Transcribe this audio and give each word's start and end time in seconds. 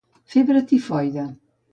Febre 0.35 0.63
Tifoide. 0.71 1.25